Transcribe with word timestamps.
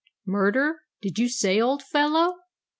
"Murder 0.25 0.79
did 1.03 1.19
you 1.19 1.29
say, 1.29 1.61
old 1.61 1.83
fellow?" 1.83 2.39